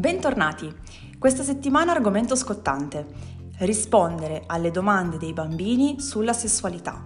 Bentornati! 0.00 0.74
Questa 1.18 1.42
settimana 1.42 1.92
argomento 1.92 2.34
scottante. 2.34 3.06
Rispondere 3.58 4.44
alle 4.46 4.70
domande 4.70 5.18
dei 5.18 5.34
bambini 5.34 6.00
sulla 6.00 6.32
sessualità. 6.32 7.04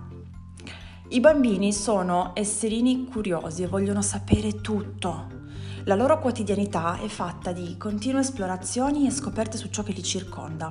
I 1.08 1.18
bambini 1.18 1.72
sono 1.72 2.30
esserini 2.36 3.06
curiosi 3.06 3.64
e 3.64 3.66
vogliono 3.66 4.00
sapere 4.00 4.60
tutto. 4.60 5.26
La 5.86 5.96
loro 5.96 6.20
quotidianità 6.20 7.00
è 7.00 7.08
fatta 7.08 7.50
di 7.50 7.76
continue 7.76 8.20
esplorazioni 8.20 9.08
e 9.08 9.10
scoperte 9.10 9.56
su 9.56 9.70
ciò 9.70 9.82
che 9.82 9.90
li 9.90 10.02
circonda. 10.04 10.70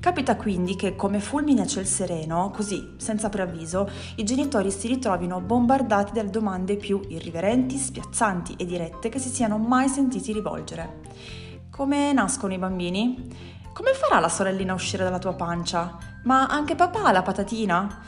Capita 0.00 0.36
quindi 0.36 0.74
che, 0.74 0.96
come 0.96 1.20
fulmine 1.20 1.60
a 1.60 1.66
ciel 1.66 1.86
sereno, 1.86 2.50
così, 2.50 2.94
senza 2.96 3.28
preavviso, 3.28 3.90
i 4.16 4.24
genitori 4.24 4.70
si 4.70 4.88
ritrovino 4.88 5.42
bombardati 5.42 6.12
dalle 6.12 6.30
domande 6.30 6.76
più 6.76 7.02
irriverenti, 7.08 7.76
spiazzanti 7.76 8.54
e 8.56 8.64
dirette 8.64 9.10
che 9.10 9.18
si 9.18 9.28
siano 9.28 9.58
mai 9.58 9.90
sentiti 9.90 10.32
rivolgere. 10.32 11.46
Come 11.78 12.12
nascono 12.12 12.52
i 12.52 12.58
bambini? 12.58 13.24
Come 13.72 13.92
farà 13.92 14.18
la 14.18 14.28
sorellina 14.28 14.72
a 14.72 14.74
uscire 14.74 15.04
dalla 15.04 15.20
tua 15.20 15.34
pancia? 15.34 15.96
Ma 16.24 16.48
anche 16.48 16.74
papà 16.74 17.04
ha 17.04 17.12
la 17.12 17.22
patatina? 17.22 18.00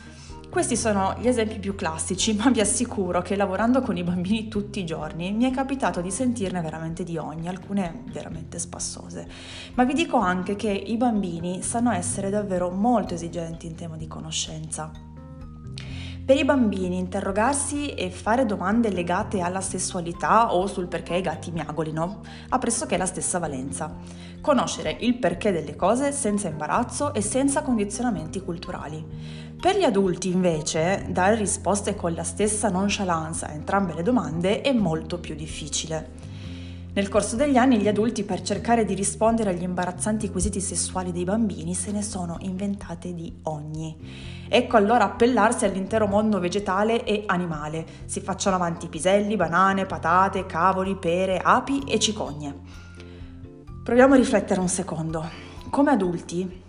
Questi 0.51 0.77
sono 0.77 1.15
gli 1.21 1.29
esempi 1.29 1.61
più 1.61 1.77
classici, 1.77 2.35
ma 2.43 2.51
vi 2.51 2.59
assicuro 2.59 3.23
che 3.23 3.37
lavorando 3.37 3.81
con 3.81 3.97
i 3.97 4.03
bambini 4.03 4.49
tutti 4.49 4.81
i 4.81 4.85
giorni 4.85 5.31
mi 5.31 5.45
è 5.45 5.53
capitato 5.53 6.01
di 6.01 6.11
sentirne 6.11 6.61
veramente 6.61 7.05
di 7.05 7.17
ogni, 7.17 7.47
alcune 7.47 8.03
veramente 8.07 8.59
spassose. 8.59 9.29
Ma 9.75 9.85
vi 9.85 9.95
dico 9.95 10.17
anche 10.17 10.57
che 10.57 10.73
i 10.73 10.97
bambini 10.97 11.63
sanno 11.63 11.93
essere 11.93 12.29
davvero 12.29 12.71
molto 12.71 13.15
esigenti 13.15 13.69
in 13.69 13.77
tema 13.77 13.97
di 13.97 14.09
conoscenza. 14.09 15.10
Per 16.31 16.39
i 16.39 16.45
bambini 16.45 16.97
interrogarsi 16.97 17.89
e 17.89 18.09
fare 18.09 18.47
domande 18.47 18.93
legate 18.93 19.41
alla 19.41 19.61
sessualità 19.61 20.55
o 20.55 20.69
sul 20.69 20.87
perché 20.87 21.17
i 21.17 21.23
gatti 21.23 21.51
miagolino 21.51 22.21
ha 22.51 22.59
pressoché 22.59 22.97
la 22.97 23.05
stessa 23.05 23.41
valenza. 23.41 23.97
Conoscere 24.41 24.97
il 25.01 25.17
perché 25.17 25.51
delle 25.51 25.75
cose 25.75 26.13
senza 26.13 26.47
imbarazzo 26.47 27.15
e 27.15 27.21
senza 27.21 27.63
condizionamenti 27.63 28.45
culturali. 28.45 29.05
Per 29.61 29.77
gli 29.77 29.83
adulti 29.83 30.31
invece 30.31 31.05
dare 31.09 31.35
risposte 31.35 31.97
con 31.97 32.13
la 32.13 32.23
stessa 32.23 32.69
nonchalance 32.69 33.47
a 33.47 33.51
entrambe 33.51 33.93
le 33.95 34.05
domande 34.05 34.61
è 34.61 34.73
molto 34.73 35.19
più 35.19 35.35
difficile. 35.35 36.30
Nel 36.93 37.09
corso 37.09 37.37
degli 37.37 37.57
anni 37.57 37.79
gli 37.79 37.87
adulti 37.87 38.25
per 38.25 38.43
cercare 38.43 38.85
di 38.85 38.95
rispondere 38.95 39.51
agli 39.51 39.63
imbarazzanti 39.63 40.29
quesiti 40.29 40.61
sessuali 40.61 41.13
dei 41.13 41.23
bambini 41.23 41.73
se 41.73 41.93
ne 41.93 42.03
sono 42.03 42.37
inventate 42.41 43.15
di 43.15 43.33
ogni. 43.45 43.97
Ecco 44.49 44.77
allora 44.77 45.05
appellarsi 45.05 45.65
all'intero 45.65 46.09
mondo 46.09 46.41
vegetale 46.41 47.05
e 47.05 47.23
animale. 47.27 47.87
Si 48.07 48.21
facciano 48.21 48.57
avanti 48.57 48.89
piselli, 48.89 49.37
banane, 49.37 49.87
patate, 49.87 50.47
cavoli, 50.47 50.97
pere, 50.97 51.39
api 51.39 51.85
e 51.87 52.01
cicogne. 52.01 52.59
Proviamo 53.85 54.15
a 54.15 54.17
riflettere 54.17 54.59
un 54.59 54.69
secondo. 54.69 55.25
Come 55.71 55.93
adulti 55.93 56.63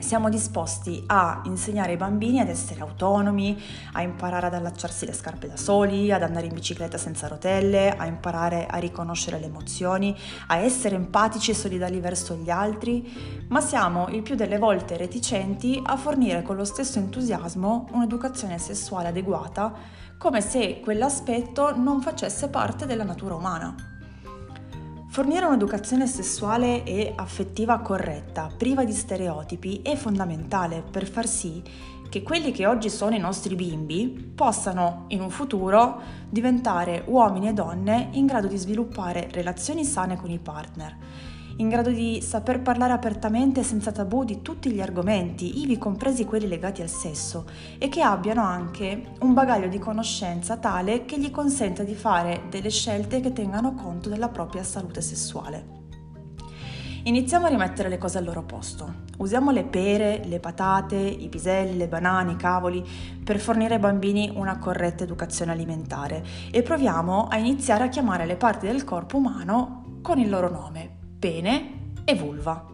siamo 0.00 0.28
disposti 0.28 1.02
a 1.06 1.42
insegnare 1.44 1.92
ai 1.92 1.96
bambini 1.96 2.40
ad 2.40 2.48
essere 2.48 2.80
autonomi, 2.80 3.60
a 3.92 4.02
imparare 4.02 4.46
ad 4.46 4.54
allacciarsi 4.54 5.06
le 5.06 5.12
scarpe 5.12 5.48
da 5.48 5.56
soli, 5.56 6.10
ad 6.12 6.22
andare 6.22 6.46
in 6.46 6.54
bicicletta 6.54 6.98
senza 6.98 7.28
rotelle, 7.28 7.96
a 7.96 8.06
imparare 8.06 8.66
a 8.66 8.78
riconoscere 8.78 9.38
le 9.38 9.46
emozioni, 9.46 10.16
a 10.48 10.56
essere 10.56 10.96
empatici 10.96 11.50
e 11.50 11.54
solidali 11.54 12.00
verso 12.00 12.34
gli 12.34 12.50
altri, 12.50 13.46
ma 13.48 13.60
siamo 13.60 14.08
il 14.08 14.22
più 14.22 14.34
delle 14.34 14.58
volte 14.58 14.96
reticenti 14.96 15.80
a 15.84 15.96
fornire 15.96 16.42
con 16.42 16.56
lo 16.56 16.64
stesso 16.64 16.98
entusiasmo 16.98 17.88
un'educazione 17.92 18.58
sessuale 18.58 19.08
adeguata, 19.08 19.72
come 20.18 20.40
se 20.40 20.80
quell'aspetto 20.80 21.76
non 21.76 22.00
facesse 22.02 22.48
parte 22.48 22.86
della 22.86 23.04
natura 23.04 23.34
umana. 23.34 23.89
Fornire 25.10 25.44
un'educazione 25.44 26.06
sessuale 26.06 26.84
e 26.84 27.12
affettiva 27.16 27.80
corretta, 27.80 28.48
priva 28.56 28.84
di 28.84 28.92
stereotipi, 28.92 29.82
è 29.82 29.96
fondamentale 29.96 30.84
per 30.88 31.04
far 31.04 31.26
sì 31.26 31.60
che 32.08 32.22
quelli 32.22 32.52
che 32.52 32.64
oggi 32.64 32.88
sono 32.88 33.16
i 33.16 33.18
nostri 33.18 33.56
bimbi 33.56 34.32
possano 34.32 35.06
in 35.08 35.20
un 35.20 35.30
futuro 35.30 36.00
diventare 36.28 37.02
uomini 37.06 37.48
e 37.48 37.52
donne 37.52 38.10
in 38.12 38.26
grado 38.26 38.46
di 38.46 38.56
sviluppare 38.56 39.28
relazioni 39.32 39.84
sane 39.84 40.16
con 40.16 40.30
i 40.30 40.38
partner 40.38 40.96
in 41.60 41.68
grado 41.68 41.90
di 41.90 42.22
saper 42.22 42.62
parlare 42.62 42.94
apertamente 42.94 43.62
senza 43.62 43.92
tabù 43.92 44.24
di 44.24 44.40
tutti 44.40 44.70
gli 44.70 44.80
argomenti, 44.80 45.60
ivi 45.60 45.76
compresi 45.76 46.24
quelli 46.24 46.48
legati 46.48 46.80
al 46.80 46.88
sesso, 46.88 47.44
e 47.78 47.88
che 47.88 48.00
abbiano 48.00 48.42
anche 48.42 49.12
un 49.20 49.34
bagaglio 49.34 49.68
di 49.68 49.78
conoscenza 49.78 50.56
tale 50.56 51.04
che 51.04 51.20
gli 51.20 51.30
consenta 51.30 51.82
di 51.82 51.94
fare 51.94 52.44
delle 52.48 52.70
scelte 52.70 53.20
che 53.20 53.34
tengano 53.34 53.74
conto 53.74 54.08
della 54.08 54.28
propria 54.28 54.62
salute 54.62 55.02
sessuale. 55.02 55.78
Iniziamo 57.02 57.46
a 57.46 57.48
rimettere 57.50 57.88
le 57.88 57.98
cose 57.98 58.18
al 58.18 58.24
loro 58.24 58.42
posto. 58.42 59.08
Usiamo 59.18 59.50
le 59.50 59.64
pere, 59.64 60.22
le 60.24 60.38
patate, 60.38 60.96
i 60.96 61.28
piselli, 61.28 61.76
le 61.76 61.88
banane, 61.88 62.32
i 62.32 62.36
cavoli 62.36 62.86
per 63.22 63.38
fornire 63.38 63.74
ai 63.74 63.80
bambini 63.80 64.30
una 64.34 64.58
corretta 64.58 65.04
educazione 65.04 65.52
alimentare 65.52 66.24
e 66.50 66.62
proviamo 66.62 67.28
a 67.28 67.36
iniziare 67.36 67.84
a 67.84 67.88
chiamare 67.88 68.24
le 68.24 68.36
parti 68.36 68.66
del 68.66 68.84
corpo 68.84 69.18
umano 69.18 69.98
con 70.02 70.18
il 70.18 70.28
loro 70.28 70.50
nome, 70.50 70.99
pene 71.20 71.92
e 72.04 72.14
vulva. 72.14 72.66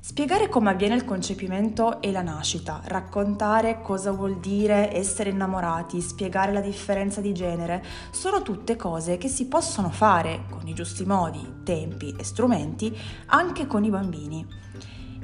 Spiegare 0.00 0.48
come 0.48 0.70
avviene 0.70 0.94
il 0.94 1.04
concepimento 1.04 2.00
e 2.00 2.10
la 2.10 2.22
nascita, 2.22 2.80
raccontare 2.86 3.82
cosa 3.82 4.10
vuol 4.10 4.40
dire 4.40 4.90
essere 4.96 5.28
innamorati, 5.28 6.00
spiegare 6.00 6.50
la 6.50 6.62
differenza 6.62 7.20
di 7.20 7.34
genere, 7.34 7.84
sono 8.10 8.40
tutte 8.40 8.74
cose 8.74 9.18
che 9.18 9.28
si 9.28 9.48
possono 9.48 9.90
fare 9.90 10.46
con 10.48 10.66
i 10.66 10.72
giusti 10.72 11.04
modi, 11.04 11.60
tempi 11.62 12.16
e 12.18 12.24
strumenti 12.24 12.96
anche 13.26 13.66
con 13.66 13.84
i 13.84 13.90
bambini. 13.90 14.46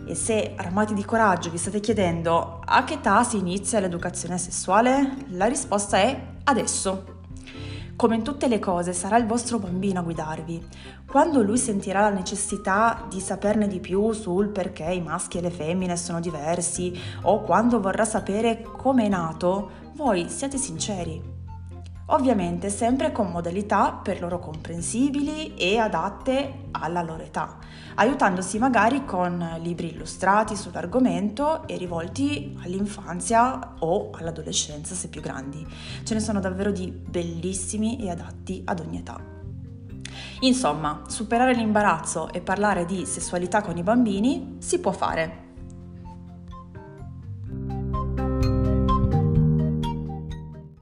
E 0.06 0.14
se 0.14 0.52
armati 0.54 0.92
di 0.92 1.02
coraggio 1.02 1.50
vi 1.50 1.56
state 1.56 1.80
chiedendo 1.80 2.60
a 2.62 2.84
che 2.84 2.94
età 2.94 3.24
si 3.24 3.38
inizia 3.38 3.80
l'educazione 3.80 4.36
sessuale, 4.36 5.16
la 5.30 5.46
risposta 5.46 5.96
è 5.96 6.26
adesso. 6.44 7.13
Come 7.96 8.16
in 8.16 8.24
tutte 8.24 8.48
le 8.48 8.58
cose 8.58 8.92
sarà 8.92 9.16
il 9.18 9.26
vostro 9.26 9.60
bambino 9.60 10.00
a 10.00 10.02
guidarvi. 10.02 10.66
Quando 11.06 11.42
lui 11.42 11.56
sentirà 11.56 12.00
la 12.00 12.08
necessità 12.08 13.06
di 13.08 13.20
saperne 13.20 13.68
di 13.68 13.78
più 13.78 14.10
sul 14.10 14.48
perché 14.48 14.84
i 14.84 15.00
maschi 15.00 15.38
e 15.38 15.40
le 15.40 15.50
femmine 15.50 15.96
sono 15.96 16.18
diversi 16.18 16.92
o 17.22 17.42
quando 17.42 17.80
vorrà 17.80 18.04
sapere 18.04 18.62
come 18.62 19.04
è 19.04 19.08
nato, 19.08 19.70
voi 19.94 20.28
siate 20.28 20.58
sinceri. 20.58 21.33
Ovviamente 22.06 22.68
sempre 22.68 23.12
con 23.12 23.30
modalità 23.30 23.92
per 23.92 24.20
loro 24.20 24.38
comprensibili 24.38 25.54
e 25.54 25.78
adatte 25.78 26.66
alla 26.72 27.00
loro 27.00 27.22
età, 27.22 27.56
aiutandosi 27.94 28.58
magari 28.58 29.06
con 29.06 29.56
libri 29.62 29.90
illustrati 29.90 30.54
sull'argomento 30.54 31.66
e 31.66 31.78
rivolti 31.78 32.58
all'infanzia 32.62 33.76
o 33.78 34.10
all'adolescenza 34.12 34.94
se 34.94 35.08
più 35.08 35.22
grandi. 35.22 35.66
Ce 36.02 36.12
ne 36.12 36.20
sono 36.20 36.40
davvero 36.40 36.72
di 36.72 36.88
bellissimi 36.90 37.98
e 37.98 38.10
adatti 38.10 38.60
ad 38.66 38.80
ogni 38.80 38.98
età. 38.98 39.18
Insomma, 40.40 41.04
superare 41.06 41.54
l'imbarazzo 41.54 42.30
e 42.32 42.42
parlare 42.42 42.84
di 42.84 43.06
sessualità 43.06 43.62
con 43.62 43.78
i 43.78 43.82
bambini 43.82 44.56
si 44.58 44.78
può 44.78 44.92
fare 44.92 45.43